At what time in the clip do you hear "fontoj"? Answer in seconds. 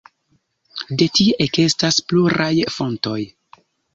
2.79-3.21